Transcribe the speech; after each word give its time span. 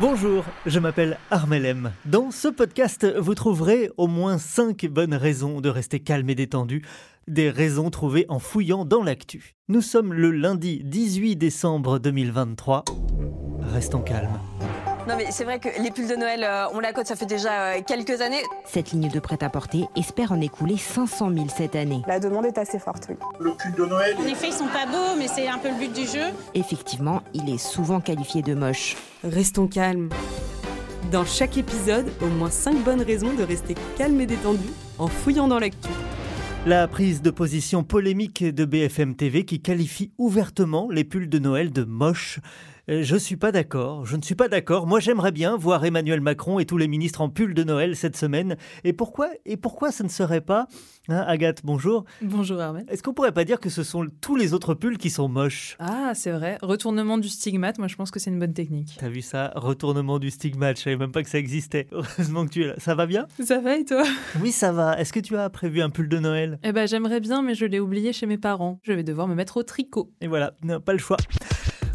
Bonjour, 0.00 0.44
je 0.66 0.78
m'appelle 0.80 1.18
Armelem. 1.30 1.92
Dans 2.04 2.30
ce 2.30 2.48
podcast, 2.48 3.06
vous 3.18 3.34
trouverez 3.34 3.90
au 3.96 4.06
moins 4.06 4.38
5 4.38 4.86
bonnes 4.86 5.14
raisons 5.14 5.60
de 5.60 5.68
rester 5.68 6.00
calme 6.00 6.28
et 6.30 6.34
détendu, 6.34 6.82
des 7.28 7.50
raisons 7.50 7.90
trouvées 7.90 8.26
en 8.28 8.38
fouillant 8.38 8.84
dans 8.84 9.02
l'actu. 9.02 9.54
Nous 9.68 9.82
sommes 9.82 10.12
le 10.12 10.30
lundi 10.30 10.82
18 10.84 11.36
décembre 11.36 11.98
2023. 11.98 12.84
Restons 13.72 14.02
calmes. 14.02 14.38
Non 15.08 15.16
mais 15.16 15.26
c'est 15.32 15.42
vrai 15.42 15.58
que 15.58 15.68
les 15.82 15.90
pulls 15.90 16.06
de 16.06 16.14
Noël, 16.14 16.44
euh, 16.44 16.66
on 16.74 16.78
la 16.78 16.92
cote, 16.92 17.08
ça 17.08 17.16
fait 17.16 17.26
déjà 17.26 17.72
euh, 17.74 17.80
quelques 17.84 18.20
années. 18.20 18.42
Cette 18.64 18.92
ligne 18.92 19.08
de 19.08 19.18
prêt-à-porter 19.18 19.86
espère 19.96 20.30
en 20.30 20.40
écouler 20.40 20.76
500 20.76 21.32
000 21.34 21.46
cette 21.48 21.74
année. 21.74 22.02
La 22.06 22.20
demande 22.20 22.46
est 22.46 22.56
assez 22.56 22.78
forte, 22.78 23.06
oui. 23.08 23.16
Le 23.40 23.52
pull 23.52 23.74
de 23.74 23.84
Noël. 23.84 24.16
En 24.16 24.26
effet, 24.26 24.48
ils 24.48 24.52
sont 24.52 24.68
pas 24.68 24.86
beaux, 24.86 25.18
mais 25.18 25.26
c'est 25.26 25.48
un 25.48 25.58
peu 25.58 25.70
le 25.70 25.74
but 25.74 25.92
du 25.92 26.06
jeu. 26.06 26.26
Effectivement, 26.54 27.20
il 27.34 27.52
est 27.52 27.58
souvent 27.58 28.00
qualifié 28.00 28.42
de 28.42 28.54
moche. 28.54 28.96
Restons 29.24 29.66
calmes. 29.66 30.08
Dans 31.10 31.24
chaque 31.24 31.58
épisode, 31.58 32.08
au 32.22 32.26
moins 32.26 32.50
5 32.50 32.76
bonnes 32.84 33.02
raisons 33.02 33.34
de 33.34 33.42
rester 33.42 33.74
calme 33.98 34.20
et 34.20 34.26
détendu 34.26 34.68
en 34.98 35.08
fouillant 35.08 35.48
dans 35.48 35.58
l'actu. 35.58 35.90
La 36.64 36.86
prise 36.86 37.22
de 37.22 37.30
position 37.30 37.82
polémique 37.82 38.44
de 38.44 38.64
BFM 38.64 39.16
TV 39.16 39.44
qui 39.44 39.60
qualifie 39.60 40.12
ouvertement 40.16 40.86
les 40.92 41.02
pulls 41.02 41.28
de 41.28 41.40
Noël 41.40 41.72
de 41.72 41.82
moches. 41.82 42.38
Euh, 42.88 43.02
Je 43.04 43.14
suis 43.16 43.36
pas 43.36 43.52
d'accord, 43.52 44.04
je 44.06 44.16
ne 44.16 44.22
suis 44.22 44.34
pas 44.34 44.48
d'accord. 44.48 44.86
Moi 44.88 44.98
j'aimerais 44.98 45.30
bien 45.30 45.56
voir 45.56 45.84
Emmanuel 45.84 46.20
Macron 46.20 46.58
et 46.58 46.64
tous 46.66 46.78
les 46.78 46.88
ministres 46.88 47.20
en 47.20 47.28
pull 47.28 47.54
de 47.54 47.62
Noël 47.62 47.94
cette 47.94 48.16
semaine. 48.16 48.56
Et 48.82 48.92
pourquoi 48.92 49.28
Et 49.44 49.56
pourquoi 49.56 49.92
ce 49.92 50.02
ne 50.02 50.08
serait 50.08 50.40
pas 50.40 50.66
hein, 51.08 51.24
Agathe, 51.28 51.60
bonjour. 51.64 52.04
Bonjour 52.22 52.60
Armel. 52.60 52.84
Est-ce 52.88 53.02
qu'on 53.04 53.14
pourrait 53.14 53.30
pas 53.32 53.44
dire 53.44 53.60
que 53.60 53.70
ce 53.70 53.84
sont 53.84 54.06
tous 54.20 54.34
les 54.34 54.52
autres 54.52 54.74
pulls 54.74 54.98
qui 54.98 55.10
sont 55.10 55.28
moches? 55.28 55.76
Ah, 55.78 56.12
c'est 56.14 56.32
vrai. 56.32 56.58
Retournement 56.60 57.18
du 57.18 57.28
stigmate, 57.28 57.78
moi 57.78 57.86
je 57.86 57.94
pense 57.94 58.10
que 58.10 58.18
c'est 58.18 58.30
une 58.30 58.40
bonne 58.40 58.54
technique. 58.54 58.96
T'as 58.98 59.08
vu 59.08 59.22
ça? 59.22 59.52
Retournement 59.54 60.18
du 60.18 60.30
stigmate, 60.30 60.78
je 60.78 60.82
savais 60.82 60.96
même 60.96 61.12
pas 61.12 61.22
que 61.22 61.30
ça 61.30 61.38
existait. 61.38 61.86
Heureusement 61.92 62.44
que 62.46 62.50
tu 62.50 62.64
es 62.64 62.66
là. 62.66 62.74
Ça 62.78 62.96
va 62.96 63.06
bien? 63.06 63.26
Ça 63.44 63.60
va 63.60 63.76
et 63.76 63.84
toi? 63.84 64.02
Oui, 64.40 64.50
ça 64.50 64.72
va. 64.72 64.98
Est-ce 64.98 65.12
que 65.12 65.20
tu 65.20 65.36
as 65.36 65.48
prévu 65.50 65.82
un 65.82 65.90
pull 65.90 66.08
de 66.08 66.18
Noël? 66.18 66.58
Eh 66.64 66.72
ben 66.72 66.88
j'aimerais 66.88 67.20
bien, 67.20 67.42
mais 67.42 67.54
je 67.54 67.64
l'ai 67.64 67.78
oublié 67.78 68.12
chez 68.12 68.26
mes 68.26 68.38
parents. 68.38 68.80
Je 68.82 68.92
vais 68.92 69.04
devoir 69.04 69.28
me 69.28 69.36
mettre 69.36 69.58
au 69.58 69.62
tricot. 69.62 70.10
Et 70.20 70.26
voilà, 70.26 70.54
non, 70.64 70.80
pas 70.80 70.92
le 70.92 70.98
choix. 70.98 71.16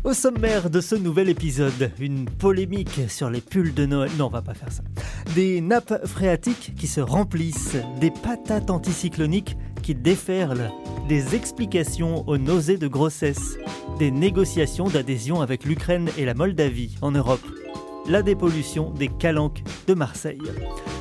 Au 0.04 0.14
sommaire 0.14 0.70
de 0.70 0.80
ce 0.80 0.96
nouvel 0.96 1.28
épisode, 1.28 1.92
une 2.00 2.26
polémique 2.26 3.02
sur 3.10 3.30
les 3.30 3.42
pulls 3.42 3.74
de 3.74 3.86
Noël. 3.86 4.12
Non, 4.18 4.28
on 4.28 4.30
va 4.30 4.42
pas 4.42 4.54
faire 4.54 4.72
ça. 4.72 4.84
Des 5.36 5.60
nappes 5.60 6.06
phréatiques 6.06 6.74
qui 6.78 6.88
se 6.88 7.02
remplissent, 7.02 7.78
des 8.00 8.12
patates 8.12 8.70
anticycloniques 8.70 9.58
qui 9.82 9.96
déferlent, 9.96 10.72
des 11.10 11.36
explications 11.36 12.28
aux 12.28 12.38
nausées 12.38 12.78
de 12.78 12.88
grossesse, 12.88 13.58
des 14.00 14.12
négociations 14.12 14.88
d'adhésion 14.88 15.42
avec 15.42 15.66
l'Ukraine 15.66 16.10
et 16.18 16.26
la 16.26 16.36
Moldavie 16.36 16.96
en 17.02 17.12
Europe, 17.12 17.46
la 18.08 18.22
dépollution 18.22 18.92
des 18.92 19.08
calanques 19.08 19.64
de 19.88 19.94
Marseille. 19.94 20.42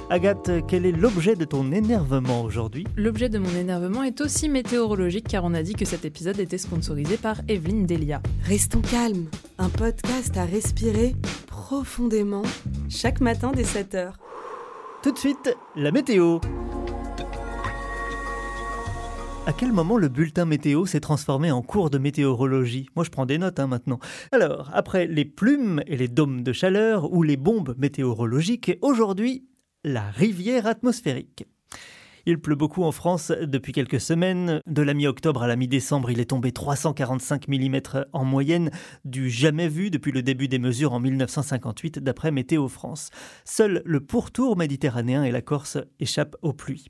Agathe, 0.09 0.65
quel 0.69 0.87
est 0.87 0.93
l'objet 0.93 1.35
de 1.35 1.45
ton 1.45 1.73
énervement 1.73 2.43
aujourd'hui? 2.43 2.87
L'objet 2.97 3.29
de 3.29 3.41
mon 3.41 3.51
énervement 3.57 4.05
est 4.05 4.21
aussi 4.21 4.49
météorologique 4.49 5.27
car 5.27 5.45
on 5.45 5.53
a 5.53 5.65
dit 5.65 5.75
que 5.75 5.85
cet 5.85 6.05
épisode 6.05 6.39
était 6.39 6.59
sponsorisé 6.59 7.17
par 7.17 7.41
Evelyne 7.49 7.87
Delia. 7.87 8.23
Restons 8.45 8.83
calmes. 8.83 9.27
Un 9.59 9.69
podcast 9.69 10.37
à 10.37 10.45
respirer 10.45 11.17
profondément 11.49 12.45
chaque 12.89 13.21
matin 13.21 13.51
dès 13.53 13.65
7h. 13.65 14.13
Tout 15.03 15.11
de 15.11 15.19
suite, 15.19 15.57
la 15.75 15.91
météo. 15.91 16.39
À 19.47 19.53
quel 19.53 19.73
moment 19.73 19.97
le 19.97 20.09
bulletin 20.09 20.45
météo 20.45 20.87
s'est 20.87 21.01
transformé 21.01 21.51
en 21.51 21.63
cours 21.63 21.91
de 21.91 21.99
météorologie? 21.99 22.89
Moi 22.95 23.05
je 23.05 23.11
prends 23.11 23.27
des 23.27 23.39
notes 23.39 23.59
hein, 23.59 23.67
maintenant. 23.67 23.99
Alors, 24.31 24.71
après 24.73 25.09
les 25.09 25.25
plumes 25.25 25.83
et 25.89 25.97
les 25.97 26.09
dômes 26.09 26.45
de 26.45 26.53
chaleur 26.53 27.13
ou 27.13 27.25
les 27.25 27.37
bombes 27.37 27.75
météorologiques, 27.77 28.79
aujourd'hui, 28.83 29.49
la 29.87 30.11
rivière 30.11 30.67
atmosphérique. 30.67 31.47
Il 32.27 32.41
pleut 32.41 32.57
beaucoup 32.57 32.83
en 32.83 32.91
France 32.91 33.31
depuis 33.31 33.71
quelques 33.71 34.01
semaines. 34.01 34.61
De 34.67 34.83
la 34.83 34.95
mi-octobre 34.95 35.45
à 35.45 35.47
la 35.47 35.55
mi-décembre, 35.55 36.11
il 36.11 36.19
est 36.19 36.31
tombé 36.31 36.51
345 36.51 37.47
mm 37.47 37.81
en 38.13 38.25
moyenne, 38.25 38.73
du 39.05 39.31
jamais 39.31 39.69
vu 39.69 39.91
depuis 39.91 40.11
le 40.11 40.23
début 40.23 40.49
des 40.49 40.59
mesures 40.59 40.93
en 40.93 40.99
1958 40.99 42.01
d'après 42.01 42.33
Météo 42.33 42.67
France. 42.67 43.11
Seul 43.45 43.83
le 43.85 44.01
pourtour 44.01 44.57
méditerranéen 44.57 45.23
et 45.23 45.31
la 45.31 45.41
Corse 45.41 45.79
échappent 46.01 46.37
aux 46.43 46.53
pluies. 46.53 46.89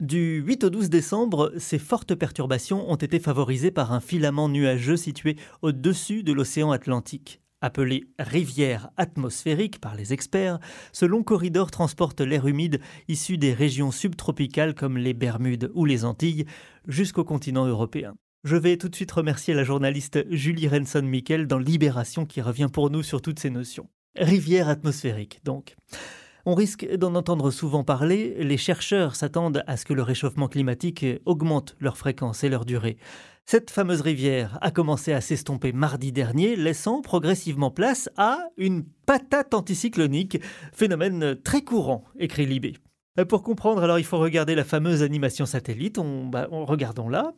Du 0.00 0.42
8 0.44 0.64
au 0.64 0.70
12 0.70 0.90
décembre, 0.90 1.52
ces 1.56 1.78
fortes 1.78 2.16
perturbations 2.16 2.90
ont 2.90 2.96
été 2.96 3.20
favorisées 3.20 3.70
par 3.70 3.92
un 3.92 4.00
filament 4.00 4.48
nuageux 4.48 4.96
situé 4.96 5.36
au-dessus 5.62 6.24
de 6.24 6.32
l'océan 6.32 6.72
Atlantique. 6.72 7.43
Appelé 7.64 8.04
rivière 8.18 8.90
atmosphérique 8.98 9.80
par 9.80 9.94
les 9.94 10.12
experts, 10.12 10.58
ce 10.92 11.06
long 11.06 11.22
corridor 11.22 11.70
transporte 11.70 12.20
l'air 12.20 12.46
humide 12.46 12.78
issu 13.08 13.38
des 13.38 13.54
régions 13.54 13.90
subtropicales 13.90 14.74
comme 14.74 14.98
les 14.98 15.14
Bermudes 15.14 15.70
ou 15.72 15.86
les 15.86 16.04
Antilles 16.04 16.44
jusqu'au 16.86 17.24
continent 17.24 17.64
européen. 17.64 18.16
Je 18.44 18.56
vais 18.56 18.76
tout 18.76 18.90
de 18.90 18.94
suite 18.94 19.12
remercier 19.12 19.54
la 19.54 19.64
journaliste 19.64 20.26
Julie 20.30 20.68
Renson-Miquel 20.68 21.46
dans 21.46 21.56
Libération 21.56 22.26
qui 22.26 22.42
revient 22.42 22.68
pour 22.70 22.90
nous 22.90 23.02
sur 23.02 23.22
toutes 23.22 23.38
ces 23.38 23.48
notions. 23.48 23.88
Rivière 24.14 24.68
atmosphérique, 24.68 25.40
donc. 25.42 25.74
On 26.44 26.54
risque 26.54 26.86
d'en 26.96 27.14
entendre 27.14 27.50
souvent 27.50 27.84
parler, 27.84 28.36
les 28.44 28.58
chercheurs 28.58 29.16
s'attendent 29.16 29.64
à 29.66 29.78
ce 29.78 29.86
que 29.86 29.94
le 29.94 30.02
réchauffement 30.02 30.48
climatique 30.48 31.06
augmente 31.24 31.74
leur 31.80 31.96
fréquence 31.96 32.44
et 32.44 32.50
leur 32.50 32.66
durée. 32.66 32.98
Cette 33.46 33.70
fameuse 33.70 34.00
rivière 34.00 34.58
a 34.62 34.70
commencé 34.70 35.12
à 35.12 35.20
s'estomper 35.20 35.72
mardi 35.72 36.12
dernier, 36.12 36.56
laissant 36.56 37.02
progressivement 37.02 37.70
place 37.70 38.08
à 38.16 38.38
une 38.56 38.84
patate 39.04 39.52
anticyclonique, 39.52 40.40
phénomène 40.72 41.36
très 41.44 41.62
courant, 41.62 42.04
écrit 42.18 42.46
Libé. 42.46 42.72
Pour 43.28 43.42
comprendre, 43.42 43.82
alors 43.82 43.98
il 43.98 44.04
faut 44.06 44.18
regarder 44.18 44.54
la 44.54 44.64
fameuse 44.64 45.02
animation 45.02 45.44
satellite, 45.44 45.98
on, 45.98 46.24
bah, 46.24 46.48
on 46.52 46.64
regardons-la. 46.64 47.34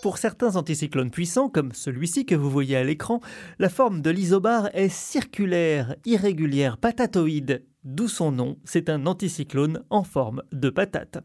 Pour 0.00 0.16
certains 0.16 0.56
anticyclones 0.56 1.10
puissants, 1.10 1.50
comme 1.50 1.72
celui-ci 1.72 2.24
que 2.24 2.34
vous 2.34 2.50
voyez 2.50 2.76
à 2.76 2.84
l'écran, 2.84 3.20
la 3.58 3.68
forme 3.68 4.00
de 4.00 4.10
l'isobare 4.10 4.70
est 4.72 4.88
circulaire, 4.88 5.94
irrégulière, 6.06 6.78
patatoïde, 6.78 7.64
d'où 7.84 8.08
son 8.08 8.32
nom, 8.32 8.56
c'est 8.64 8.88
un 8.88 9.06
anticyclone 9.06 9.84
en 9.90 10.04
forme 10.04 10.42
de 10.52 10.70
patate. 10.70 11.18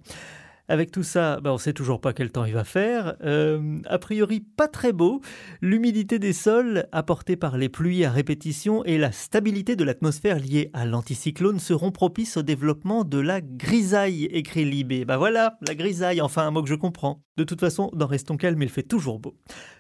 Avec 0.70 0.92
tout 0.92 1.04
ça, 1.04 1.42
bah 1.42 1.52
on 1.52 1.56
ne 1.56 1.60
sait 1.60 1.74
toujours 1.74 2.00
pas 2.00 2.14
quel 2.14 2.32
temps 2.32 2.46
il 2.46 2.54
va 2.54 2.64
faire. 2.64 3.16
Euh, 3.24 3.80
a 3.86 4.00
priori, 4.00 4.40
pas 4.40 4.70
très 4.70 4.94
beau. 4.94 5.22
L'humidité 5.62 6.20
des 6.20 6.32
sols, 6.32 6.88
apportée 6.94 7.36
par 7.36 7.58
les 7.58 7.68
pluies 7.68 8.06
à 8.06 8.12
répétition, 8.12 8.84
et 8.86 8.98
la 8.98 9.12
stabilité 9.12 9.76
de 9.76 9.84
l'atmosphère 9.84 10.40
liée 10.40 10.70
à 10.74 10.86
l'anticyclone 10.86 11.60
seront 11.60 11.92
propices 11.92 12.38
au 12.38 12.44
développement 12.44 13.04
de 13.04 13.20
la 13.20 13.42
grisaille, 13.42 14.26
écrit 14.26 14.64
Libé. 14.64 15.04
Bah 15.04 15.18
voilà, 15.18 15.58
la 15.68 15.76
grisaille, 15.76 16.22
enfin 16.22 16.48
un 16.48 16.52
mot 16.52 16.64
que 16.64 16.70
je 16.70 16.76
comprends. 16.76 17.22
De 17.36 17.44
toute 17.44 17.60
façon, 17.60 17.90
dans 17.94 18.08
Restons 18.08 18.38
calmes, 18.38 18.62
il 18.62 18.70
fait 18.70 18.84
toujours 18.84 19.20
beau. 19.20 19.36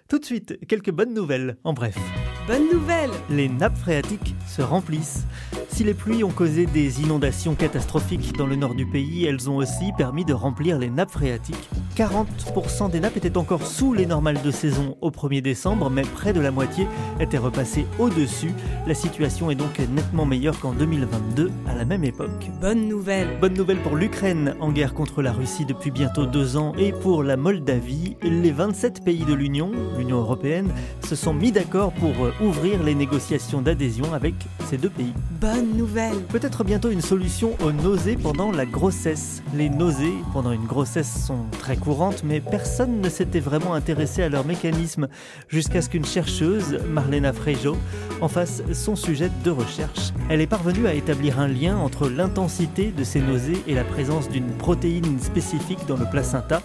Tout 0.10 0.19
de 0.19 0.25
suite, 0.25 0.60
quelques 0.68 0.92
bonnes 0.92 1.13
nouvelles, 1.13 1.57
en 1.63 1.74
bref. 1.74 1.98
Bonne 2.46 2.69
nouvelle 2.72 3.12
Les 3.30 3.48
nappes 3.48 3.78
phréatiques 3.78 4.36
se 4.48 4.62
remplissent. 4.62 5.25
Si 5.74 5.84
les 5.84 5.96
pluies 5.96 6.24
ont 6.24 6.30
causé 6.30 6.68
des 6.68 7.02
inondations 7.02 7.56
catastrophiques 7.56 8.38
dans 8.38 8.46
le 8.46 8.56
nord 8.56 8.75
du 8.75 8.86
pays, 8.86 9.25
elles 9.25 9.50
ont 9.50 9.56
aussi 9.56 9.92
permis 9.98 10.24
de 10.24 10.31
remplir 10.31 10.78
les 10.78 10.92
nappes 10.92 11.10
phréatiques. 11.10 11.68
40% 11.95 12.90
des 12.90 13.00
nappes 13.00 13.18
étaient 13.18 13.38
encore 13.38 13.68
sous 13.68 13.94
les 13.94 14.06
normales 14.06 14.42
de 14.44 14.50
saison 14.51 14.98
au 15.01 15.12
1er 15.12 15.42
décembre, 15.42 15.90
mais 15.90 16.01
près 16.01 16.34
de 16.34 16.42
la 16.42 16.50
moitié 16.50 16.88
étaient 17.19 17.38
repassées 17.38 17.86
au-dessus. 18.00 18.54
La 18.88 18.95
situation 18.95 19.51
est 19.51 19.56
donc 19.56 19.78
nettement 19.80 20.25
meilleure 20.25 20.60
qu'en 20.60 20.72
2022 20.72 21.51
à 21.68 21.75
la 21.75 21.86
même 21.86 22.04
époque. 22.04 22.50
Bonne 22.60 22.88
nouvelle 22.88 23.28
Bonne 23.40 23.54
nouvelle 23.54 23.80
pour 23.80 23.95
l'Ukraine, 23.95 24.56
en 24.60 24.72
guerre 24.72 24.94
contre 24.94 25.22
la 25.22 25.31
Russie 25.31 25.66
depuis 25.66 25.92
bientôt 25.92 26.25
deux 26.25 26.57
ans, 26.57 26.74
et 26.78 26.92
pour 26.92 27.22
la 27.22 27.38
Moldavie, 27.38 28.18
les 28.24 28.51
27 28.51 29.04
pays 29.04 29.25
de 29.25 29.34
l'Union, 29.34 29.72
l'Union 29.98 30.18
européenne, 30.18 30.72
se 31.07 31.16
sont 31.16 31.34
mis 31.34 31.51
d'accord 31.51 31.92
pour 31.94 32.13
ouvrir 32.42 32.81
les 32.81 32.95
négociations 32.95 33.62
d'adhésion 33.62 34.13
avec 34.13 34.34
ces 34.69 34.78
deux 34.78 34.90
pays. 34.90 35.13
Bonne 35.40 35.78
nouvelle 35.78 36.16
Peut-être 36.30 36.63
bientôt 36.63 36.90
une 36.90 37.01
solution 37.01 37.51
aux 37.63 37.72
nausées 37.72 38.18
pendant 38.18 38.51
la 38.51 38.66
grossesse. 38.66 39.44
Les 39.54 39.69
nausées 39.69 40.16
pendant 40.31 40.51
une 40.51 40.66
grossesse 40.66 41.25
sont 41.28 41.45
très 41.60 41.78
courantes, 41.83 42.24
mais 42.24 42.39
personne 42.39 43.01
ne 43.01 43.09
s'était 43.09 43.39
vraiment 43.39 43.74
intéressé 43.74 44.24
à 44.24 44.30
leur 44.30 44.45
mécanisme, 44.45 45.07
jusqu'à 45.50 45.81
ce 45.81 45.89
qu'une 45.89 46.06
chercheuse, 46.06 46.80
Marlena 46.89 47.33
Freijo, 47.33 47.75
en 48.21 48.27
fasse 48.27 48.63
son 48.74 48.95
sujet 48.95 49.30
de 49.44 49.51
recherche. 49.51 50.13
Elle 50.30 50.39
est 50.39 50.47
parvenue 50.47 50.88
à 50.88 50.94
établir 50.94 51.39
un 51.39 51.47
lien 51.47 51.77
entre 51.77 52.07
l'intensité 52.07 52.94
de 52.95 53.03
ces 53.03 53.19
nausées 53.19 53.62
et 53.68 53.75
la 53.75 53.83
présence 53.83 54.30
d'une 54.30 54.47
protéine 54.47 55.19
spécifique 55.19 55.85
dans 55.88 55.97
le 55.97 56.06
placenta, 56.06 56.62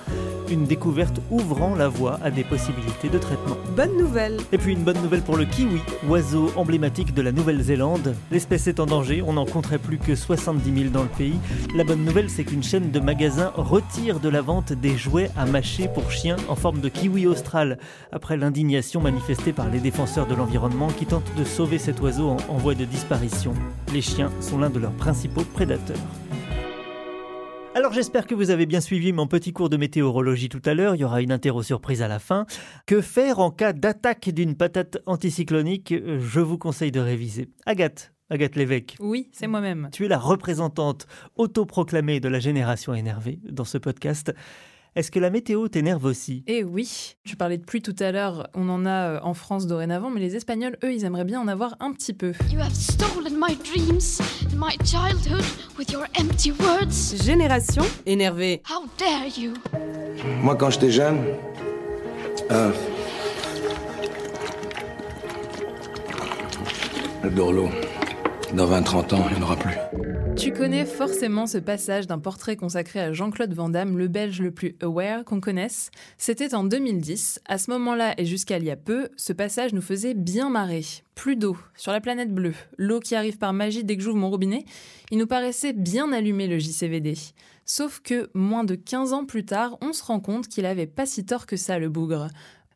une 0.50 0.64
découverte 0.64 1.20
ouvrant 1.30 1.74
la 1.74 1.88
voie 1.88 2.18
à 2.22 2.30
des 2.30 2.44
possibilités 2.44 3.08
de 3.08 3.18
traitement. 3.18 3.56
Bonne 3.76 3.96
nouvelle 3.96 4.36
Et 4.52 4.58
puis 4.58 4.72
une 4.72 4.82
bonne 4.82 5.00
nouvelle 5.02 5.22
pour 5.22 5.36
le 5.36 5.44
kiwi, 5.44 5.80
oiseau 6.08 6.50
emblématique 6.56 7.14
de 7.14 7.22
la 7.22 7.32
Nouvelle-Zélande. 7.32 8.14
L'espèce 8.30 8.66
est 8.66 8.80
en 8.80 8.86
danger, 8.86 9.22
on 9.22 9.34
n'en 9.34 9.46
compterait 9.46 9.78
plus 9.78 9.98
que 9.98 10.14
70 10.14 10.82
000 10.82 10.90
dans 10.90 11.02
le 11.02 11.08
pays. 11.08 11.38
La 11.74 11.84
bonne 11.84 12.04
nouvelle, 12.04 12.30
c'est 12.30 12.44
qu'une 12.44 12.62
chaîne 12.62 12.90
de 12.90 13.00
magasins 13.00 13.52
retire 13.56 14.20
de 14.20 14.28
la 14.28 14.40
vente 14.40 14.72
des 14.72 14.96
jouets 14.96 15.30
à 15.36 15.46
mâcher 15.46 15.88
pour 15.88 16.10
chiens 16.10 16.36
en 16.48 16.56
forme 16.56 16.80
de 16.80 16.88
kiwi 16.88 17.26
austral, 17.26 17.78
après 18.12 18.36
l'indignation 18.36 19.00
manifestée 19.00 19.52
par 19.52 19.68
les 19.68 19.80
défenseurs 19.80 20.26
de 20.26 20.34
l'environnement 20.34 20.88
qui 20.88 21.06
tentent 21.06 21.34
de 21.36 21.44
sauver 21.44 21.78
cet 21.78 22.00
oiseau 22.00 22.28
en, 22.30 22.36
en 22.48 22.56
voie 22.56 22.74
de 22.74 22.84
disparition. 22.84 23.52
Les 23.92 24.02
chiens 24.02 24.30
sont 24.40 24.58
l'un 24.58 24.70
de 24.70 24.78
leurs 24.78 24.92
principaux 24.92 25.44
prédateurs. 25.44 25.96
Alors 27.78 27.92
j'espère 27.92 28.26
que 28.26 28.34
vous 28.34 28.50
avez 28.50 28.66
bien 28.66 28.80
suivi 28.80 29.12
mon 29.12 29.28
petit 29.28 29.52
cours 29.52 29.68
de 29.68 29.76
météorologie 29.76 30.48
tout 30.48 30.60
à 30.64 30.74
l'heure, 30.74 30.96
il 30.96 30.98
y 30.98 31.04
aura 31.04 31.22
une 31.22 31.30
interro 31.30 31.62
surprise 31.62 32.02
à 32.02 32.08
la 32.08 32.18
fin. 32.18 32.44
Que 32.86 33.00
faire 33.00 33.38
en 33.38 33.52
cas 33.52 33.72
d'attaque 33.72 34.30
d'une 34.30 34.56
patate 34.56 34.98
anticyclonique? 35.06 35.94
Je 36.18 36.40
vous 36.40 36.58
conseille 36.58 36.90
de 36.90 36.98
réviser. 36.98 37.50
Agathe, 37.66 38.12
Agathe 38.30 38.56
Lévesque. 38.56 38.96
Oui, 38.98 39.28
c'est 39.30 39.46
moi-même. 39.46 39.90
Tu 39.92 40.06
es 40.06 40.08
la 40.08 40.18
représentante 40.18 41.06
autoproclamée 41.36 42.18
de 42.18 42.28
la 42.28 42.40
génération 42.40 42.94
énervée 42.94 43.38
dans 43.48 43.62
ce 43.62 43.78
podcast. 43.78 44.34
Est-ce 44.96 45.10
que 45.10 45.18
la 45.18 45.30
météo 45.30 45.68
t'énerve 45.68 46.04
aussi? 46.04 46.42
Eh 46.46 46.64
oui, 46.64 47.14
tu 47.24 47.36
parlais 47.36 47.58
de 47.58 47.64
pluie 47.64 47.82
tout 47.82 47.94
à 48.00 48.10
l'heure, 48.10 48.48
on 48.54 48.68
en 48.68 48.84
a 48.86 48.90
euh, 48.90 49.20
en 49.22 49.34
France 49.34 49.66
dorénavant, 49.66 50.10
mais 50.10 50.20
les 50.20 50.34
Espagnols, 50.34 50.76
eux, 50.82 50.92
ils 50.92 51.04
aimeraient 51.04 51.24
bien 51.24 51.40
en 51.40 51.48
avoir 51.48 51.76
un 51.80 51.92
petit 51.92 52.12
peu. 52.12 52.32
You 52.50 52.58
have 52.60 52.74
stolen 52.74 53.34
my 53.38 53.56
dreams 53.56 54.20
and 54.20 54.56
my 54.58 54.76
childhood 54.84 55.44
with 55.78 55.92
your 55.92 56.04
empty 56.18 56.52
words. 56.52 57.14
Génération 57.22 57.82
énervée. 58.06 58.62
How 58.68 58.86
dare 58.98 59.26
you? 59.38 59.52
Moi, 60.42 60.56
quand 60.56 60.70
j'étais 60.70 60.90
jeune, 60.90 61.18
euh, 62.50 62.72
le 67.22 67.30
Dorlo, 67.30 67.68
dans 68.54 68.66
20-30 68.66 69.14
ans, 69.14 69.26
il 69.30 69.36
n'y 69.36 69.42
en 69.42 69.46
aura 69.46 69.56
plus. 69.56 69.76
Tu 70.36 70.52
connais 70.52 70.84
forcément 70.84 71.46
ce 71.46 71.58
passage 71.58 72.06
d'un 72.06 72.18
portrait 72.18 72.56
consacré 72.56 73.00
à 73.00 73.12
Jean-Claude 73.12 73.52
Van 73.52 73.68
Damme, 73.68 73.98
le 73.98 74.08
Belge 74.08 74.40
le 74.40 74.52
plus 74.52 74.76
aware 74.80 75.24
qu'on 75.24 75.40
connaisse. 75.40 75.90
C'était 76.16 76.54
en 76.54 76.64
2010. 76.64 77.40
À 77.46 77.58
ce 77.58 77.70
moment-là 77.72 78.14
et 78.18 78.24
jusqu'à 78.24 78.58
il 78.58 78.64
y 78.64 78.70
a 78.70 78.76
peu, 78.76 79.08
ce 79.16 79.32
passage 79.32 79.72
nous 79.72 79.82
faisait 79.82 80.14
bien 80.14 80.48
marrer. 80.48 80.84
Plus 81.14 81.36
d'eau 81.36 81.56
sur 81.74 81.92
la 81.92 82.00
planète 82.00 82.32
bleue, 82.32 82.54
l'eau 82.76 83.00
qui 83.00 83.16
arrive 83.16 83.38
par 83.38 83.52
magie 83.52 83.84
dès 83.84 83.96
que 83.96 84.02
j'ouvre 84.02 84.18
mon 84.18 84.30
robinet, 84.30 84.64
il 85.10 85.18
nous 85.18 85.26
paraissait 85.26 85.72
bien 85.72 86.12
allumé 86.12 86.46
le 86.46 86.58
JCVD. 86.58 87.14
Sauf 87.64 88.00
que, 88.00 88.30
moins 88.32 88.64
de 88.64 88.76
15 88.76 89.12
ans 89.12 89.24
plus 89.26 89.44
tard, 89.44 89.76
on 89.82 89.92
se 89.92 90.04
rend 90.04 90.20
compte 90.20 90.48
qu'il 90.48 90.64
avait 90.64 90.86
pas 90.86 91.04
si 91.04 91.26
tort 91.26 91.46
que 91.46 91.56
ça, 91.56 91.78
le 91.78 91.88
bougre. 91.88 92.28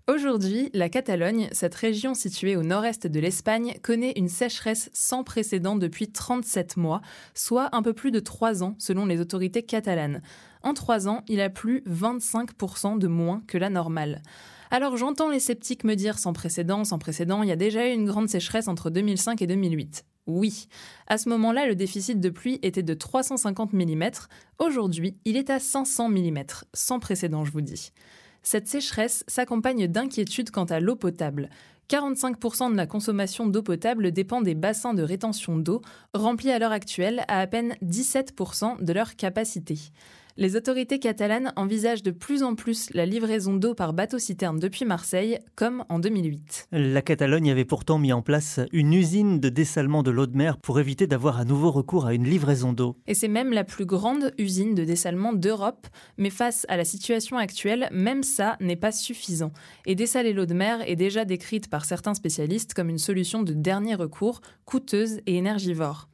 Aujourd'hui, 0.09 0.69
la 0.75 0.89
Catalogne, 0.89 1.49
cette 1.53 1.77
région 1.77 2.15
située 2.15 2.57
au 2.57 2.65
nord-est 2.65 3.07
de 3.07 3.21
l'Espagne, 3.21 3.77
connaît 3.85 4.15
une 4.17 4.29
sécheresse 4.29 4.91
sans 4.93 5.23
précédent 5.23 5.77
depuis 5.77 6.11
37 6.11 6.77
mois, 6.77 7.03
soit 7.35 7.69
un 7.71 7.83
peu 7.83 7.93
plus 7.93 8.11
de 8.11 8.19
3 8.19 8.65
ans 8.65 8.75
selon 8.79 9.07
les 9.07 9.21
autorités 9.21 9.63
catalanes. 9.63 10.21
En 10.65 10.75
3 10.75 11.07
ans, 11.07 11.23
il 11.29 11.41
a 11.41 11.51
plu 11.51 11.85
25% 11.89 12.99
de 12.99 13.07
moins 13.07 13.45
que 13.47 13.59
la 13.59 13.71
normale. 13.71 14.23
Alors 14.73 14.97
j'entends 14.97 15.31
les 15.31 15.39
sceptiques 15.39 15.85
me 15.85 15.95
dire 15.95 16.19
sans 16.19 16.33
précédent, 16.33 16.83
sans 16.83 16.99
précédent, 16.99 17.45
il 17.45 17.49
y 17.49 17.53
a 17.53 17.57
déjà 17.57 17.89
eu 17.89 17.93
une 17.93 18.07
grande 18.07 18.29
sécheresse 18.29 18.67
entre 18.67 18.91
2005 18.91 19.41
et 19.41 19.47
2008. 19.47 20.05
Oui, 20.27 20.67
à 21.07 21.17
ce 21.17 21.29
moment-là, 21.29 21.67
le 21.67 21.77
déficit 21.77 22.19
de 22.19 22.29
pluie 22.29 22.59
était 22.63 22.83
de 22.83 22.95
350 22.95 23.73
mm. 23.73 24.11
Aujourd'hui, 24.59 25.17
il 25.25 25.37
est 25.37 25.51
à 25.51 25.61
500 25.61 26.09
mm, 26.09 26.45
sans 26.75 26.99
précédent, 26.99 27.45
je 27.45 27.53
vous 27.53 27.61
dis. 27.61 27.93
Cette 28.43 28.69
sécheresse 28.69 29.25
s'accompagne 29.29 29.87
d'inquiétudes 29.87 30.51
quant 30.51 30.65
à 30.65 30.81
l'eau 30.81 30.97
potable. 30.97 31.49
45% 31.89 32.73
de 32.73 32.77
la 32.77 32.87
consommation 32.87 33.47
d'eau 33.47 33.63
potable 33.63 34.13
dépend 34.13 34.41
des 34.41 34.55
bassins 34.55 34.95
de 34.95 35.03
rétention 35.03 35.57
d'eau, 35.57 35.83
remplis 36.15 36.51
à 36.51 36.59
l'heure 36.59 36.73
actuelle 36.73 37.25
à 37.29 37.41
à 37.41 37.47
peine 37.47 37.75
17% 37.85 38.83
de 38.83 38.93
leur 38.93 39.17
capacité. 39.17 39.79
Les 40.39 40.57
autorités 40.57 40.99
catalanes 40.99 41.53
envisagent 41.57 42.03
de 42.03 42.11
plus 42.11 42.43
en 42.43 42.55
plus 42.55 42.89
la 42.95 43.05
livraison 43.05 43.55
d'eau 43.55 43.75
par 43.75 43.93
bateau-citerne 43.93 44.59
depuis 44.59 44.87
Marseille, 44.87 45.39
comme 45.57 45.85
en 45.91 45.99
2008. 45.99 46.69
La 46.73 47.03
Catalogne 47.03 47.51
avait 47.51 47.67
pourtant 47.67 47.99
mis 47.99 48.15
en 48.15 48.23
place 48.23 48.59
une 48.73 48.95
usine 48.95 49.41
de 49.41 49.51
dessalement 49.51 50.03
de 50.03 50.11
l'eau 50.11 50.27
de 50.27 50.35
mer 50.35 50.57
pour 50.57 50.81
éviter 50.81 51.07
d'avoir 51.07 51.39
à 51.39 51.45
nouveau 51.45 51.71
recours 51.71 52.07
à 52.07 52.15
une 52.15 52.25
livraison 52.25 52.73
d'eau. 52.73 52.97
Et 53.07 53.13
c'est 53.13 53.29
même 53.29 53.53
la 53.53 53.65
plus 53.65 53.85
grande 53.85 54.33
usine 54.39 54.75
de 54.75 54.85
dessalement 54.85 55.35
d'Europe, 55.35 55.87
mais 56.17 56.31
face 56.31 56.65
à 56.71 56.79
la 56.79 56.85
situation 56.85 57.37
actuelle, 57.37 57.91
même 57.93 58.23
ça 58.23 58.57
n'est 58.59 58.77
pas 58.77 58.93
suffisant. 58.93 59.53
Et 59.85 59.95
dessaler 59.95 60.33
l'eau 60.33 60.47
de 60.47 60.55
mer 60.55 60.81
est 60.89 60.97
déjà 60.97 61.27
décrite 61.27 61.69
par 61.69 61.85
certains 61.85 62.15
spécialistes 62.15 62.73
comme 62.73 62.89
une 62.89 62.99
solution 62.99 63.43
de 63.43 63.53
dernier 63.53 63.97
recours, 63.97 64.41
coûteuse 64.65 65.21
et 65.27 65.37
énergivore. 65.37 66.09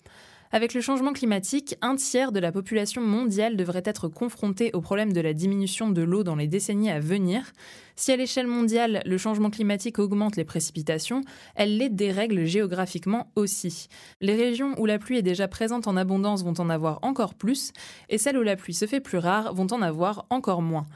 Avec 0.51 0.73
le 0.73 0.81
changement 0.81 1.13
climatique, 1.13 1.77
un 1.83 1.97
tiers 1.97 2.33
de 2.33 2.41
la 2.41 2.53
population 2.53 3.03
mondiale 3.03 3.55
devrait 3.55 3.83
être 3.85 4.09
confrontée 4.09 4.71
au 4.73 4.81
problème 4.81 5.13
de 5.13 5.21
la 5.21 5.35
diminution 5.35 5.91
de 5.91 6.01
l'eau 6.01 6.25
dans 6.25 6.37
les 6.37 6.47
décennies 6.47 6.91
à 6.91 7.01
venir. 7.01 7.53
Si 7.97 8.13
à 8.13 8.17
l'échelle 8.17 8.47
mondiale, 8.47 9.03
le 9.05 9.19
changement 9.19 9.51
climatique 9.51 9.99
augmente 9.99 10.37
les 10.37 10.45
précipitations, 10.45 11.21
elle 11.55 11.77
les 11.77 11.91
dérègle 11.91 12.47
géographiquement 12.47 13.31
aussi. 13.37 13.89
Les 14.23 14.37
régions 14.37 14.75
où 14.81 14.87
la 14.87 14.99
pluie 14.99 15.19
est 15.19 15.23
déjà 15.23 15.49
présente 15.49 15.87
en 15.87 15.99
abondance 15.99 16.43
vont 16.43 16.59
en 16.59 16.71
avoir 16.71 16.99
encore 17.03 17.35
plus, 17.35 17.73
et 18.09 18.17
celles 18.17 18.39
où 18.39 18.43
la 18.43 18.57
pluie 18.57 18.73
se 18.73 18.87
fait 18.87 19.01
plus 19.01 19.19
rare 19.19 19.53
vont 19.53 19.67
en 19.71 19.83
avoir 19.83 20.25
encore 20.31 20.63
moins. 20.63 20.87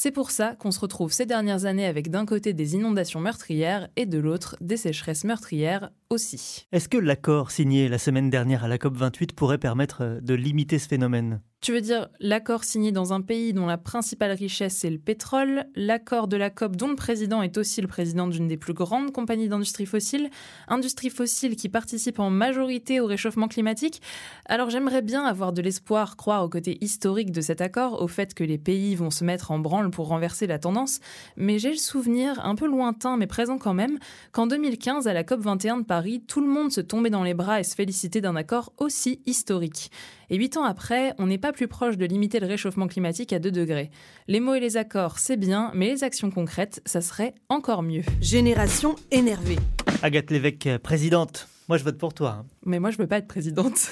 C'est 0.00 0.12
pour 0.12 0.30
ça 0.30 0.54
qu'on 0.54 0.70
se 0.70 0.78
retrouve 0.78 1.12
ces 1.12 1.26
dernières 1.26 1.64
années 1.64 1.84
avec 1.84 2.08
d'un 2.08 2.24
côté 2.24 2.52
des 2.52 2.74
inondations 2.76 3.18
meurtrières 3.18 3.88
et 3.96 4.06
de 4.06 4.18
l'autre 4.18 4.56
des 4.60 4.76
sécheresses 4.76 5.24
meurtrières 5.24 5.90
aussi. 6.10 6.66
Est-ce 6.72 6.88
que 6.88 6.98
l'accord 6.98 7.50
signé 7.50 7.88
la 7.88 7.98
semaine 7.98 8.30
dernière 8.30 8.64
à 8.64 8.68
la 8.68 8.78
COP28 8.78 9.34
pourrait 9.34 9.58
permettre 9.58 10.20
de 10.22 10.34
limiter 10.34 10.78
ce 10.78 10.88
phénomène? 10.88 11.40
Tu 11.60 11.72
veux 11.72 11.80
dire 11.80 12.08
l'accord 12.20 12.62
signé 12.62 12.92
dans 12.92 13.12
un 13.12 13.20
pays 13.20 13.52
dont 13.52 13.66
la 13.66 13.78
principale 13.78 14.30
richesse 14.30 14.84
est 14.84 14.90
le 14.90 14.98
pétrole, 14.98 15.64
l'accord 15.74 16.28
de 16.28 16.36
la 16.36 16.50
COP 16.50 16.76
dont 16.76 16.86
le 16.86 16.94
président 16.94 17.42
est 17.42 17.58
aussi 17.58 17.80
le 17.80 17.88
président 17.88 18.28
d'une 18.28 18.46
des 18.46 18.56
plus 18.56 18.74
grandes 18.74 19.10
compagnies 19.10 19.48
d'industrie 19.48 19.84
fossile, 19.84 20.30
industrie 20.68 21.10
fossile 21.10 21.56
qui 21.56 21.68
participe 21.68 22.20
en 22.20 22.30
majorité 22.30 23.00
au 23.00 23.06
réchauffement 23.06 23.48
climatique? 23.48 24.00
Alors 24.46 24.70
j'aimerais 24.70 25.02
bien 25.02 25.24
avoir 25.24 25.52
de 25.52 25.60
l'espoir, 25.60 26.16
croire 26.16 26.44
au 26.44 26.48
côté 26.48 26.78
historique 26.80 27.32
de 27.32 27.40
cet 27.40 27.60
accord, 27.60 28.00
au 28.00 28.06
fait 28.06 28.34
que 28.34 28.44
les 28.44 28.58
pays 28.58 28.94
vont 28.94 29.10
se 29.10 29.24
mettre 29.24 29.50
en 29.50 29.58
branle 29.58 29.90
pour 29.90 30.06
renverser 30.06 30.46
la 30.46 30.60
tendance, 30.60 31.00
mais 31.36 31.58
j'ai 31.58 31.70
le 31.70 31.76
souvenir, 31.76 32.38
un 32.46 32.54
peu 32.54 32.68
lointain 32.68 33.16
mais 33.16 33.26
présent 33.26 33.58
quand 33.58 33.74
même, 33.74 33.98
qu'en 34.30 34.46
2015 34.46 35.08
à 35.08 35.12
la 35.12 35.24
COP 35.24 35.40
21 35.40 35.78
de 35.78 35.84
Paris, 35.84 35.97
tout 36.26 36.40
le 36.40 36.46
monde 36.48 36.70
se 36.72 36.80
tombait 36.80 37.10
dans 37.10 37.22
les 37.22 37.34
bras 37.34 37.60
et 37.60 37.64
se 37.64 37.74
félicitait 37.74 38.20
d'un 38.20 38.36
accord 38.36 38.72
aussi 38.78 39.20
historique. 39.26 39.90
Et 40.30 40.36
huit 40.36 40.56
ans 40.56 40.64
après, 40.64 41.14
on 41.18 41.26
n'est 41.26 41.38
pas 41.38 41.52
plus 41.52 41.68
proche 41.68 41.96
de 41.96 42.04
limiter 42.06 42.40
le 42.40 42.46
réchauffement 42.46 42.86
climatique 42.86 43.32
à 43.32 43.38
2 43.38 43.50
degrés. 43.50 43.90
Les 44.26 44.40
mots 44.40 44.54
et 44.54 44.60
les 44.60 44.76
accords, 44.76 45.18
c'est 45.18 45.36
bien, 45.36 45.70
mais 45.74 45.88
les 45.90 46.04
actions 46.04 46.30
concrètes, 46.30 46.80
ça 46.86 47.00
serait 47.00 47.34
encore 47.48 47.82
mieux. 47.82 48.02
Génération 48.20 48.94
énervée. 49.10 49.58
Agathe 50.02 50.30
Lévesque, 50.30 50.68
présidente. 50.82 51.48
Moi, 51.68 51.76
je 51.78 51.84
vote 51.84 51.98
pour 51.98 52.14
toi. 52.14 52.38
hein. 52.40 52.46
Mais 52.64 52.78
moi, 52.78 52.90
je 52.90 52.98
veux 52.98 53.06
pas 53.06 53.18
être 53.18 53.28
présidente. 53.28 53.88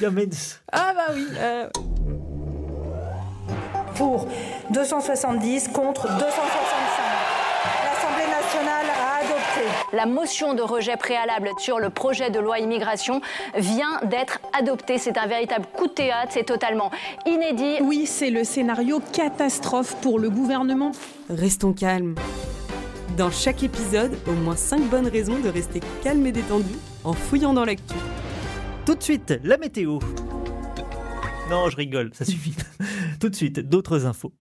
Ah 0.72 0.92
bah 0.94 1.12
oui. 1.14 1.26
euh, 1.38 1.68
Pour 3.96 4.28
270 4.72 5.68
contre 5.68 6.02
265. 6.02 6.22
L'Assemblée 7.84 8.30
nationale. 8.30 8.95
La 9.96 10.04
motion 10.04 10.52
de 10.52 10.60
rejet 10.60 10.98
préalable 10.98 11.48
sur 11.56 11.78
le 11.78 11.88
projet 11.88 12.28
de 12.28 12.38
loi 12.38 12.58
immigration 12.58 13.22
vient 13.56 13.98
d'être 14.04 14.40
adoptée. 14.52 14.98
C'est 14.98 15.16
un 15.16 15.26
véritable 15.26 15.64
coup 15.72 15.86
de 15.86 15.92
théâtre, 15.92 16.32
c'est 16.34 16.44
totalement 16.44 16.90
inédit. 17.24 17.78
Oui, 17.80 18.04
c'est 18.04 18.28
le 18.28 18.44
scénario 18.44 19.00
catastrophe 19.14 19.96
pour 20.02 20.18
le 20.18 20.28
gouvernement. 20.28 20.92
Restons 21.30 21.72
calmes. 21.72 22.14
Dans 23.16 23.30
chaque 23.30 23.62
épisode, 23.62 24.18
au 24.26 24.32
moins 24.32 24.54
5 24.54 24.82
bonnes 24.82 25.08
raisons 25.08 25.38
de 25.38 25.48
rester 25.48 25.80
calme 26.04 26.26
et 26.26 26.32
détendu 26.32 26.74
en 27.02 27.14
fouillant 27.14 27.54
dans 27.54 27.64
l'actu. 27.64 27.94
Tout 28.84 28.96
de 28.96 29.02
suite, 29.02 29.40
la 29.44 29.56
météo. 29.56 29.98
Non, 31.48 31.70
je 31.70 31.76
rigole, 31.76 32.10
ça 32.12 32.26
suffit. 32.26 32.54
Tout 33.18 33.30
de 33.30 33.34
suite, 33.34 33.60
d'autres 33.60 34.04
infos. 34.04 34.34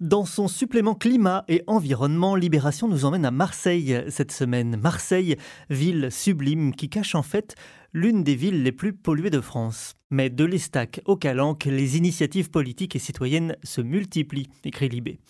Dans 0.00 0.24
son 0.24 0.48
supplément 0.48 0.96
climat 0.96 1.44
et 1.46 1.62
environnement, 1.68 2.34
Libération 2.34 2.88
nous 2.88 3.04
emmène 3.04 3.24
à 3.24 3.30
Marseille 3.30 4.02
cette 4.08 4.32
semaine. 4.32 4.76
Marseille, 4.76 5.36
ville 5.70 6.08
sublime 6.10 6.74
qui 6.74 6.88
cache 6.88 7.14
en 7.14 7.22
fait 7.22 7.54
l'une 7.92 8.24
des 8.24 8.34
villes 8.34 8.64
les 8.64 8.72
plus 8.72 8.92
polluées 8.92 9.30
de 9.30 9.40
France. 9.40 9.94
Mais 10.10 10.30
de 10.30 10.44
l'Estac 10.44 11.00
au 11.04 11.14
Calanque, 11.14 11.66
les 11.66 11.96
initiatives 11.96 12.50
politiques 12.50 12.96
et 12.96 12.98
citoyennes 12.98 13.54
se 13.62 13.80
multiplient, 13.80 14.48
écrit 14.64 14.88
Libé. 14.88 15.20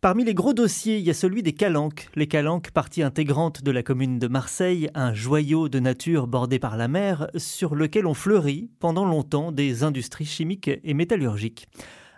Parmi 0.00 0.24
les 0.24 0.34
gros 0.34 0.54
dossiers, 0.54 0.98
il 0.98 1.04
y 1.04 1.10
a 1.10 1.14
celui 1.14 1.44
des 1.44 1.52
Calanques. 1.52 2.08
Les 2.16 2.26
Calanques, 2.26 2.72
partie 2.72 3.04
intégrante 3.04 3.62
de 3.62 3.70
la 3.70 3.84
commune 3.84 4.18
de 4.18 4.26
Marseille, 4.26 4.90
un 4.94 5.14
joyau 5.14 5.68
de 5.68 5.78
nature 5.78 6.26
bordé 6.26 6.58
par 6.58 6.76
la 6.76 6.88
mer, 6.88 7.28
sur 7.36 7.76
lequel 7.76 8.06
ont 8.06 8.14
fleuri 8.14 8.70
pendant 8.80 9.04
longtemps 9.04 9.52
des 9.52 9.84
industries 9.84 10.24
chimiques 10.24 10.70
et 10.82 10.94
métallurgiques. 10.94 11.68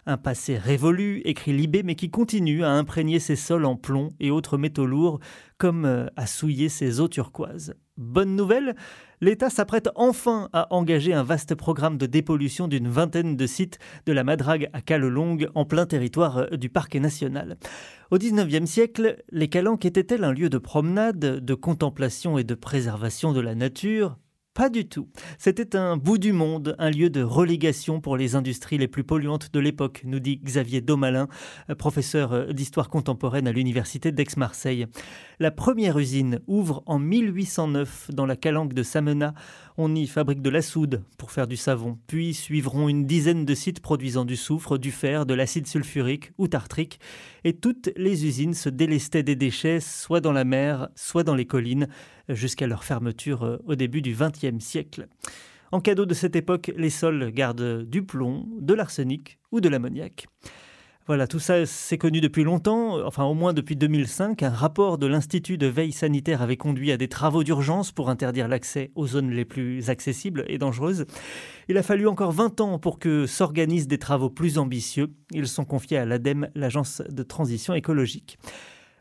Un 0.05 0.17
passé 0.17 0.59
révolu, 0.59 1.23
écrit 1.25 1.53
Libé, 1.53 1.85
mais 1.85 1.95
qui 1.95 2.11
continue 2.11 2.65
à 2.65 2.71
imprégner 2.71 3.21
ses 3.21 3.37
sols 3.37 3.65
en 3.65 3.77
plomb 3.77 4.09
et 4.19 4.33
autres 4.33 4.59
métaux 4.59 4.85
lourds, 4.85 5.21
comme 5.59 5.85
euh, 5.85 6.07
à 6.17 6.27
souiller 6.27 6.69
ses 6.69 6.99
eaux 6.99 7.07
turquoises. 7.07 7.75
Bonne 7.97 8.35
nouvelle, 8.35 8.75
l'État 9.21 9.49
s'apprête 9.49 9.89
enfin 9.95 10.49
à 10.53 10.67
engager 10.75 11.15
un 11.15 11.23
vaste 11.23 11.55
programme 11.55 11.99
de 11.99 12.07
dépollution 12.07 12.67
d'une 12.67 12.89
vingtaine 12.89 13.37
de 13.37 13.47
sites 13.47 13.79
de 14.05 14.13
la 14.13 14.25
Madrague 14.25 14.69
à 14.73 14.81
Calelongue, 14.81 15.49
en 15.55 15.65
plein 15.65 15.87
territoire 15.87 16.39
euh, 16.39 16.57
du 16.57 16.69
parc 16.69 16.97
national. 16.97 17.57
Au 18.11 18.19
XIXe 18.19 18.69
siècle, 18.69 19.23
les 19.31 19.49
Calanques 19.49 19.85
étaient-elles 19.85 20.25
un 20.25 20.33
lieu 20.33 20.49
de 20.49 20.59
promenade, 20.59 21.21
de 21.21 21.55
contemplation 21.55 22.39
et 22.39 22.45
de 22.45 22.57
préservation 22.57 23.33
de 23.33 23.41
la 23.41 23.55
nature? 23.55 24.17
Pas 24.55 24.69
du 24.69 24.87
tout. 24.87 25.09
C'était 25.39 25.77
un 25.77 25.97
bout 25.97 26.19
du 26.19 26.33
monde, 26.33 26.77
un 26.79 26.91
lieu 26.91 27.09
de 27.09 27.23
relégation 27.23 28.01
pour 28.01 28.17
les 28.17 28.35
industries 28.35 28.79
les 28.79 28.89
plus 28.89 29.05
polluantes 29.05 29.53
de 29.53 29.61
l'époque, 29.61 30.03
nous 30.05 30.21
dit 30.21 30.39
Xavier 30.39 30.81
Daumalin, 30.81 31.29
professeur 31.79 32.53
d'histoire 32.53 32.91
contemporaine 32.91 33.49
à 33.49 33.53
l'université 33.53 34.13
d'Aix-Marseille. 34.13 34.87
La 35.41 35.51
première 35.51 35.99
usine 35.99 36.41
ouvre 36.47 36.83
en 36.87 36.99
1809 36.99 38.11
dans 38.13 38.27
la 38.27 38.37
calanque 38.37 38.75
de 38.75 38.83
Samena. 38.83 39.35
On 39.79 39.95
y 39.95 40.07
fabrique 40.07 40.43
de 40.43 40.51
la 40.51 40.63
soude 40.63 41.03
pour 41.17 41.33
faire 41.33 41.47
du 41.47 41.57
savon. 41.57 41.99
Puis 42.07 42.35
suivront 42.35 42.89
une 42.89 43.07
dizaine 43.07 43.45
de 43.45 43.55
sites 43.55 43.81
produisant 43.81 44.25
du 44.25 44.37
soufre, 44.37 44.79
du 44.79 44.91
fer, 44.91 45.25
de 45.25 45.35
l'acide 45.35 45.67
sulfurique 45.67 46.33
ou 46.39 46.47
tartrique. 46.47 47.01
Et 47.45 47.55
toutes 47.55 47.91
les 47.97 48.27
usines 48.27 48.55
se 48.55 48.69
délestaient 48.69 49.23
des 49.23 49.35
déchets, 49.35 49.81
soit 49.81 50.21
dans 50.21 50.33
la 50.33 50.45
mer, 50.45 50.89
soit 50.95 51.25
dans 51.25 51.35
les 51.35 51.47
collines, 51.47 51.89
jusqu'à 52.29 52.67
leur 52.67 52.85
fermeture 52.85 53.45
euh, 53.45 53.59
au 53.67 53.75
début 53.75 54.03
du 54.03 54.15
XXe 54.15 54.65
siècle. 54.65 55.09
En 55.73 55.81
cadeau 55.81 56.05
de 56.05 56.15
cette 56.15 56.37
époque, 56.37 56.71
les 56.77 56.91
sols 56.91 57.31
gardent 57.31 57.83
du 57.83 58.03
plomb, 58.03 58.47
de 58.61 58.75
l'arsenic 58.75 59.39
ou 59.53 59.61
de 59.61 59.69
l'ammoniac. 59.69 60.27
Voilà, 61.09 61.27
tout 61.27 61.41
ça, 61.41 61.67
c'est 61.67 61.99
connu 61.99 62.21
depuis 62.21 62.45
longtemps, 62.45 63.05
enfin 63.05 63.25
au 63.25 63.35
moins 63.35 63.53
depuis 63.53 63.75
2005. 63.75 64.41
Un 64.45 64.51
rapport 64.51 64.99
de 64.99 65.09
l'Institut 65.09 65.59
de 65.59 65.67
veille 65.67 65.91
sanitaire 65.91 66.43
avait 66.43 66.57
conduit 66.57 66.93
à 66.93 66.97
des 66.97 67.09
travaux 67.09 67.43
d'urgence 67.43 67.91
pour 67.91 68.09
interdire 68.09 68.47
l'accès 68.47 68.93
aux 68.95 69.09
zones 69.09 69.31
les 69.31 69.45
plus 69.45 69.91
accessibles 69.91 70.45
et 70.47 70.59
dangereuses. 70.59 71.07
Il 71.69 71.77
a 71.77 71.83
fallu 71.83 72.07
encore 72.07 72.31
20 72.31 72.61
ans 72.61 72.79
pour 72.79 73.01
que 73.01 73.27
s'organisent 73.27 73.89
des 73.89 73.99
travaux 73.99 74.31
plus 74.31 74.59
ambitieux. 74.59 75.09
Ils 75.33 75.49
sont 75.49 75.65
confiés 75.65 75.99
à 75.99 76.05
l'ADEME, 76.05 76.51
l'Agence 76.55 77.03
de 77.09 77.23
transition 77.25 77.75
écologique. 77.75 78.39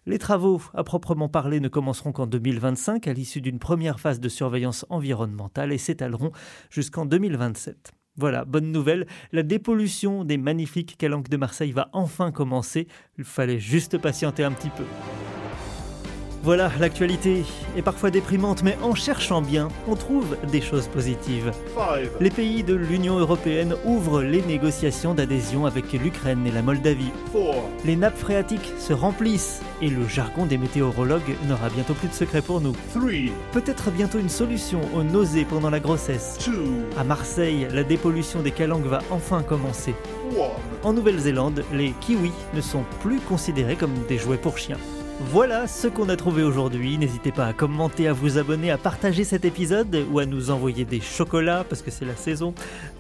Les 0.08 0.17
travaux, 0.17 0.62
à 0.74 0.84
proprement 0.84 1.29
parler, 1.29 1.60
ne 1.60 1.67
commenceront 1.67 2.12
qu'en 2.12 2.25
2025, 2.25 3.08
à 3.08 3.13
l'issue 3.13 3.39
d'une 3.39 3.60
première 3.60 4.00
phase 4.00 4.20
de 4.20 4.29
surveillance 4.29 4.84
environnementale, 4.89 5.72
et 5.72 5.77
s'étaleront 5.77 6.31
jusqu'en 6.72 7.05
2027. 7.05 7.91
Voilà, 8.17 8.43
bonne 8.43 8.72
nouvelle, 8.72 9.05
la 9.31 9.43
dépollution 9.43 10.25
des 10.25 10.38
magnifiques 10.38 10.98
calanques 10.98 11.29
de 11.29 11.38
Marseille 11.38 11.72
va 11.72 11.89
enfin 11.93 12.31
commencer. 12.31 12.88
Il 13.20 13.24
fallait 13.24 13.60
juste 13.60 14.00
patienter 14.00 14.43
un 14.43 14.51
petit 14.51 14.70
peu. 14.70 14.86
Voilà, 16.43 16.71
l'actualité 16.79 17.43
est 17.77 17.83
parfois 17.83 18.10
déprimante, 18.10 18.63
mais 18.63 18.75
en 18.81 18.95
cherchant 18.95 19.43
bien, 19.43 19.67
on 19.88 19.95
trouve 19.95 20.36
des 20.51 20.60
choses 20.62 20.88
positives. 20.88 21.51
Les 22.19 22.31
pays 22.31 22.63
de 22.63 22.74
l'Union 22.74 23.19
européenne 23.19 23.75
ouvrent 23.86 24.24
les 24.24 24.41
négociations 24.41 25.13
d'adhésion 25.13 25.67
avec 25.67 25.93
l'Ukraine 25.93 26.48
et 26.48 26.51
la 26.51 26.63
Moldavie. 26.63 27.12
Les 27.86 27.95
nappes 27.95 28.17
phréatiques 28.17 28.74
se 28.79 28.91
remplissent 28.91 29.62
et 29.83 29.89
le 29.89 30.07
jargon 30.07 30.48
des 30.48 30.57
météorologues 30.57 31.36
n'aura 31.48 31.69
bientôt 31.69 31.93
plus 31.93 32.07
de 32.07 32.13
secret 32.13 32.41
pour 32.41 32.60
nous. 32.60 32.74
Peut-être 33.51 33.91
bientôt 33.91 34.17
une 34.17 34.29
solution 34.29 34.81
aux 34.95 35.03
nausées 35.03 35.45
pendant 35.45 35.69
la 35.69 35.79
grossesse. 35.79 36.39
À 36.98 37.03
Marseille, 37.03 37.67
la 37.71 37.83
dépollution 37.83 38.41
des 38.41 38.51
calanques 38.51 38.86
va 38.86 39.03
enfin 39.12 39.43
commencer. 39.43 39.93
En 40.81 40.93
Nouvelle-Zélande, 40.93 41.63
les 41.71 41.91
kiwis 42.01 42.31
ne 42.55 42.62
sont 42.62 42.83
plus 43.01 43.19
considérés 43.19 43.75
comme 43.75 43.93
des 44.10 44.17
jouets 44.17 44.38
pour 44.38 44.57
chiens. 44.57 44.79
Voilà 45.29 45.67
ce 45.67 45.87
qu'on 45.87 46.09
a 46.09 46.15
trouvé 46.15 46.43
aujourd'hui. 46.43 46.97
N'hésitez 46.97 47.31
pas 47.31 47.45
à 47.45 47.53
commenter, 47.53 48.07
à 48.07 48.13
vous 48.13 48.37
abonner, 48.37 48.71
à 48.71 48.77
partager 48.77 49.23
cet 49.23 49.45
épisode 49.45 50.05
ou 50.11 50.19
à 50.19 50.25
nous 50.25 50.49
envoyer 50.49 50.83
des 50.83 50.99
chocolats 50.99 51.63
parce 51.63 51.81
que 51.81 51.91
c'est 51.91 52.05
la 52.05 52.15
saison. 52.15 52.53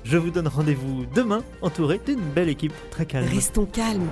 Je 0.03 0.17
vous 0.17 0.29
donne 0.29 0.47
rendez-vous 0.47 1.05
demain 1.13 1.43
entouré 1.61 1.99
d'une 2.05 2.21
belle 2.21 2.47
équipe 2.47 2.73
très 2.91 3.05
calme. 3.05 3.27
Restons 3.27 3.65
calmes. 3.65 4.07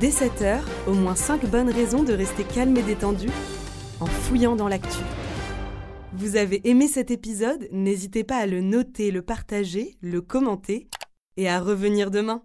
Dès 0.00 0.10
7h, 0.10 0.58
au 0.88 0.94
moins 0.94 1.14
5 1.14 1.46
bonnes 1.46 1.70
raisons 1.70 2.02
de 2.02 2.12
rester 2.12 2.42
calme 2.42 2.76
et 2.76 2.82
détendu 2.82 3.28
en 4.00 4.06
fouillant 4.06 4.56
dans 4.56 4.68
l'actu. 4.68 4.98
Vous 6.12 6.36
avez 6.36 6.68
aimé 6.68 6.88
cet 6.88 7.10
épisode? 7.10 7.68
N'hésitez 7.72 8.24
pas 8.24 8.36
à 8.36 8.46
le 8.46 8.60
noter, 8.60 9.10
le 9.10 9.22
partager, 9.22 9.96
le 10.02 10.20
commenter 10.20 10.88
et 11.36 11.48
à 11.48 11.60
revenir 11.60 12.10
demain. 12.10 12.42